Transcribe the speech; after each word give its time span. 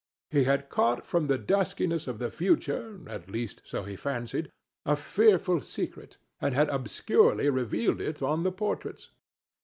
He 0.31 0.45
had 0.45 0.67
caught 0.69 1.05
from 1.05 1.27
the 1.27 1.37
duskiness 1.37 2.07
of 2.07 2.17
the 2.17 2.31
future—at 2.31 3.29
least, 3.29 3.61
so 3.63 3.83
he 3.83 3.95
fancied—a 3.95 4.95
fearful 4.95 5.61
secret, 5.61 6.17
and 6.39 6.55
had 6.55 6.69
obscurely 6.69 7.51
revealed 7.51 8.01
it 8.01 8.19
on 8.23 8.41
the 8.41 8.51
portraits. 8.51 9.11